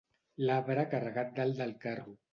[0.49, 2.21] L'arbre carregat dalt del carro.